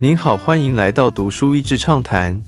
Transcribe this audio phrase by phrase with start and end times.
[0.00, 2.40] 您好，欢迎来到读书益智畅谈。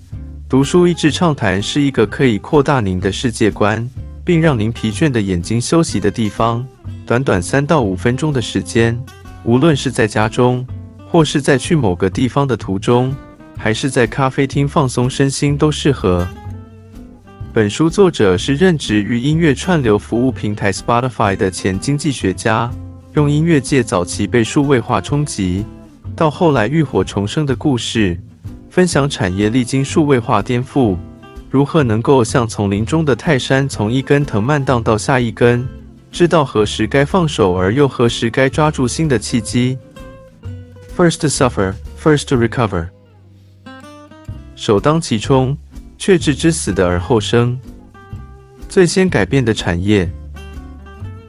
[0.48, 3.90] 读书益智畅谈是一个可以扩大您的世界观，
[4.24, 6.64] 并让您疲倦的眼睛休息的地方。
[7.04, 8.96] 短短三到五分钟的时间，
[9.42, 10.64] 无论是在家中，
[11.08, 13.12] 或是在去某个地方的途中，
[13.58, 16.24] 还是在咖啡厅放松身心，都适合。
[17.52, 22.70] 本书作者是任职于音乐串流服务平台 Spotify 的前经济学家，
[23.14, 25.64] 用音乐界早期被数位化冲击，
[26.16, 28.18] 到后来浴火重生的故事，
[28.68, 30.96] 分享产业历经数位化颠覆，
[31.50, 35.66] 如何能够像丛林中的泰山，从一根藤蔓荡到下一根，
[36.12, 39.78] 知道何时该放手，而又何时该抓住新的契机。
[40.96, 42.88] First to suffer, first to recover。
[44.54, 45.56] 首当其冲。
[46.02, 47.60] 却置之死的而后生，
[48.70, 50.10] 最先改变的产业。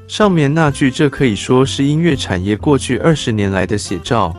[0.08, 4.34] 上面那句，这可以说是音乐产业过去二十年来的写照。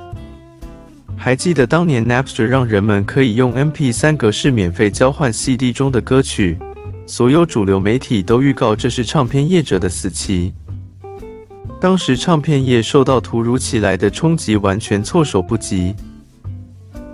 [1.25, 6.59] 还记得当年 Napster 让人们可以用 MP3 格式免费交换 CD 中的歌曲，
[7.07, 10.53] 所有主流媒体都预告这是唱片业者的死期。
[11.81, 15.95] 当时唱片业受到突如其来的冲击，完全措手不及。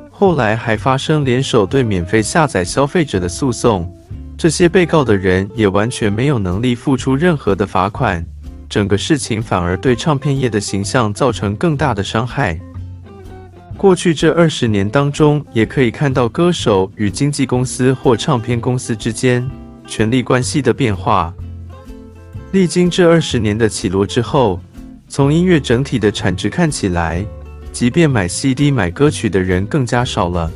[0.09, 3.95] 后来还发生联手对免费下载消费者的诉讼，
[4.39, 8.25] 这些被告的人也完全没有能力付出任何的罚款，
[8.71, 12.59] 整个事情反而对唱片业的形象造成更大的伤害。
[13.79, 19.49] 过去这二十年当中，也可以看到歌手与经纪公司或唱片公司之间
[19.87, 21.33] 权力关系的变化。
[22.51, 24.59] 历经这二十年的起落之后，
[25.07, 27.25] 从音乐整体的产值看起来。
[27.71, 30.51] 即便买 CD 买歌曲的人更加少了，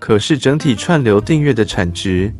[0.00, 2.34] 可是整体串流订阅的产值，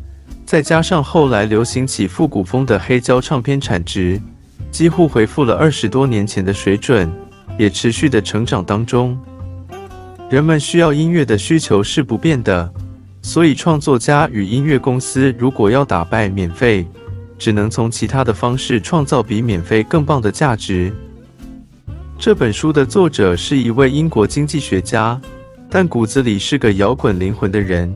[0.45, 4.19] 再加上后来流行起复古风的黑胶唱片产值，
[4.69, 7.09] 几乎回复了二十多年前的水准，
[7.57, 9.17] 也持续的成长当中。
[10.31, 12.73] 人们需要音乐的需求是不变的，
[13.21, 16.87] 所以创作家与音乐公司如果要打败免费，
[17.37, 20.89] 只能从其他的方式创造比免费更棒的价值。
[22.17, 25.19] 这本书的作者是一位英国经济学家，
[25.69, 27.93] 但骨子里是个摇滚灵魂的人。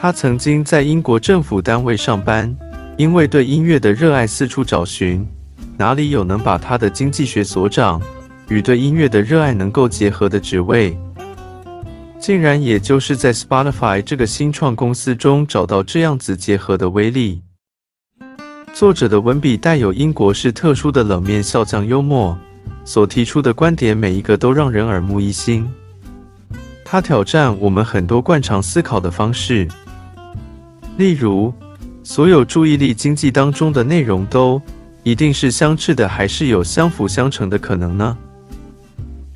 [0.00, 2.52] 他曾经在英国政府单位上班，
[2.96, 5.24] 因为对音乐的热爱，四处找寻
[5.78, 8.02] 哪里有能把他的经济学所长
[8.48, 10.96] 与对音乐的热爱能够结合的职位。
[12.18, 17.42] 竟然也就是在 Spotify 这个新创公司中找到这样子结合的威力。
[18.72, 22.36] 作者的文笔带有英国式特殊的冷面笑匠幽默。
[22.84, 25.68] 所提出的观点，每一个都让人耳目一新。
[26.84, 29.66] 他挑战我们很多惯常思考的方式，
[30.96, 31.52] 例如，
[32.04, 34.62] 所有注意力经济当中的内容都
[35.02, 38.16] 一定是相斥的，还是有相辅相成的可能呢？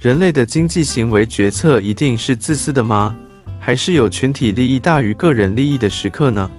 [0.01, 3.15] 人类的经济行为决策一定是自私的吗？
[3.59, 6.51] 还是有群体利益大于个人利益的时刻呢？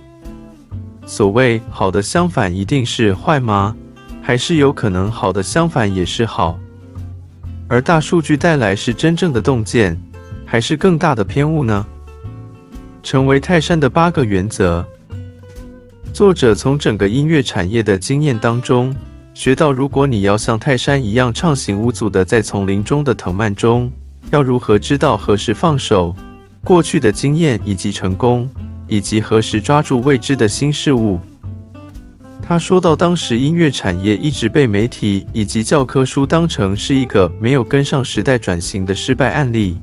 [1.07, 3.75] 所谓好的相反一定是坏吗？
[4.21, 6.59] 还是有可能好的相反也是好？
[7.67, 9.99] 而大数据带来是真正的洞见，
[10.45, 11.83] 还是更大的偏误呢？
[13.01, 14.85] 成为泰山的八个原则。
[16.13, 18.95] 作者从整个音乐产业的经验当中
[19.33, 23.89] 学到，如果你要像泰山一样畅行无阻的在丛林中的藤蔓中，
[24.29, 26.13] 要如何知道何时放手？
[26.63, 28.47] 过去的经验以及成功，
[28.87, 31.19] 以及何时抓住未知的新事物。
[32.41, 39.77] 他说到，当时音乐产业一直被媒体以及教科书当成是一个没有跟上时代转型的失败案例。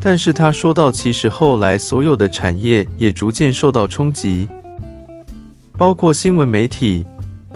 [0.00, 4.48] 但是他说到，其实后来所有的产业也逐渐受到冲击，
[5.78, 7.06] 包括新闻媒体，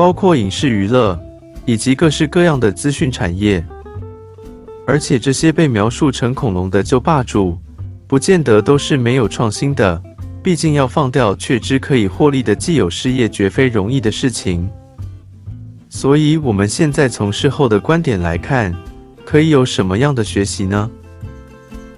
[0.00, 1.21] 包括影视娱乐，
[1.66, 3.62] 以及各式各样的资讯产业。
[4.87, 7.59] 而且这些被描述成恐龙的旧霸主，
[8.06, 10.03] 不见得都是没有创新的。
[10.43, 14.66] 毕竟要放掉却知可以获利的既有事业，绝非容易的事情。
[15.91, 18.75] 所以，我们现在从事后的观点来看，
[19.27, 20.91] 可以有什么样的学习呢？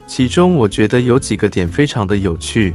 [0.09, 2.75] 其中，我觉得有几个点非常的有趣，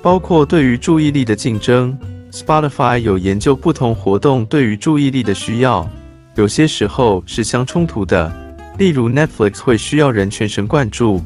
[0.00, 1.94] 包括对于注意力的竞争。
[2.30, 5.88] Spotify 有研究不同活动对于注意力的需要，
[6.34, 8.30] 有些时候是相冲突的。
[8.76, 11.22] 例如，Netflix 会需要人全神贯注，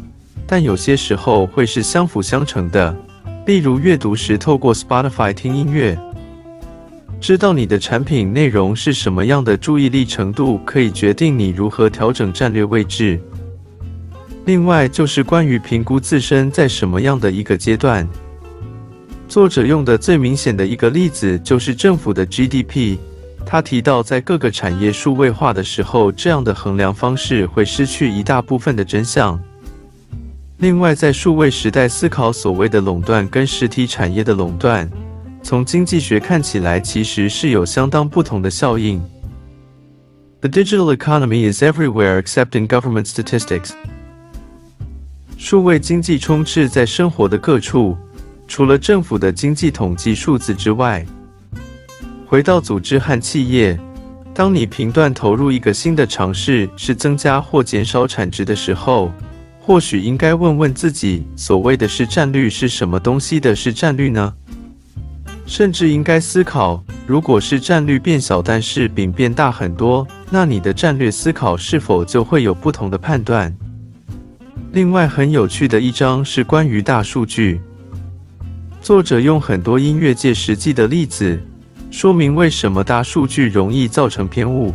[0.47, 2.97] 但有些时候会是相辅相成的。
[3.47, 5.99] 例如，阅读时透过 Spotify 听音乐，
[7.21, 13.21] 知道你的产品内容是什么样的注意力程度，可以决定你如何调整战略位置。
[14.45, 18.09] 另外，就是关于评估自身在什么样的一个阶段。
[19.33, 22.99] 作者用的最明显的一个例子就是政府的 GDP。
[23.47, 29.41] 他提到，在各个产业数位化的时候，这样的衡量方式会失去一大部分的真相。
[30.59, 34.87] 另外，在数位时代思考所谓的垄断跟实体产业的垄断，
[35.43, 39.03] 从经济学看起来其实是有相当不同的效应。
[40.43, 43.71] The digital economy is everywhere except in government statistics。
[45.39, 47.97] 数位经济充斥在生活的各处，
[48.53, 51.03] 除了政府的经济统计数字之外。
[52.27, 53.81] 回到组织和企业，
[54.35, 59.11] 当你评断投入一个新的尝试是增加或减少产值的时候。
[59.59, 64.35] 或许应该问问自己，所谓的市占率是什么东西的市占率呢？
[65.47, 73.57] 甚至应该思考，如果是占率变小，但是饼变大很多，那你的战略思考是否就会有不同的判断？
[74.73, 77.59] 另外，很有趣的一章是关于大数据，
[78.83, 81.41] 作者用很多音乐界实际的例子，
[81.89, 84.75] 说明为什么大数据容易造成偏误。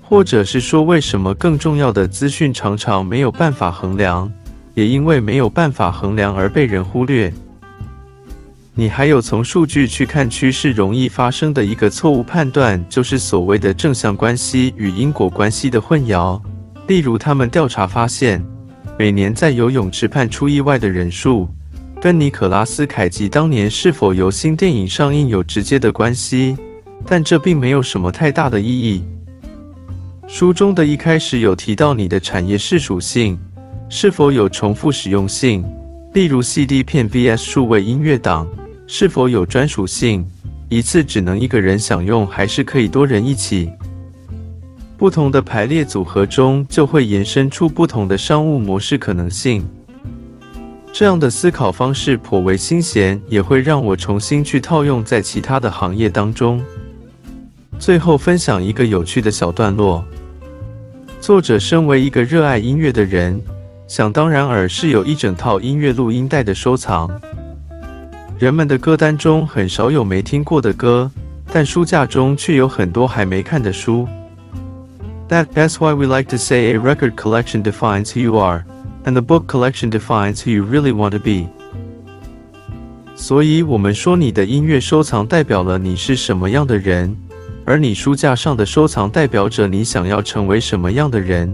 [0.00, 4.32] 或者是说，为什么更重要的资讯常常没有办法衡量，
[4.74, 7.34] 也因为没有办法衡量而被人忽略。
[8.72, 16.40] 你还有从数据去看趋势容易发生的一个错误判断，就是所谓的正向关系与因果关系的混淆。
[16.86, 18.40] 例如，他们调查发现，
[18.96, 21.48] 每年在游泳池判出意外的人数，
[22.06, 26.56] 跟尼可拉斯凯奇当年是否由新电影上映有直接的关系，
[27.04, 29.02] 但这并没有什么太大的意义。
[30.28, 33.36] 书中的一开始有提到你的产业是属性
[33.88, 35.64] 是否有重复使用性，
[36.14, 38.46] 例如 CD 片 vs 数位音乐档
[38.86, 40.24] 是否有专属性，
[40.68, 43.68] 一次只能一个人享用，还是可以多人一起？
[44.96, 49.68] 不同的排列组合中就会延伸出不同的商务模式可能性。
[50.98, 56.64] 这样的思考方式颇为新鲜，也会让我重新去套用在其他的行业当中。
[57.78, 60.02] 最后分享一个有趣的小段落。
[61.20, 63.38] 作者身为一个热爱音乐的人，
[63.86, 67.10] 想当然尔是有一整套音乐录音带的收藏。
[68.38, 71.10] 人们的歌单中很少有没听过的歌，
[71.52, 74.08] 但书架中却有很多还没看的书。
[75.28, 78.64] That that's why we like to say a record collection defines who you are,
[79.06, 81.48] and the book collection defines who you really want to be.
[83.14, 87.16] 所以，我们说你的音乐收藏代表了你是什么样的人。
[87.68, 91.52] 而你书架上的收藏代表着你想要成为什么样的人。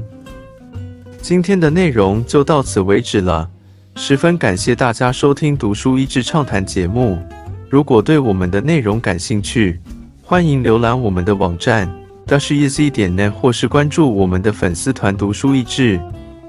[1.22, 3.48] 今天的内容就到此为止了，
[3.94, 7.18] 十分感谢大家收听《读书益智畅谈》节目。
[7.70, 9.80] 如果对我们的内容感兴趣，
[10.22, 11.90] 欢迎浏览我们的网站
[12.26, 15.98] dashiz 点 net，或是关注我们的粉丝团“读书益智”，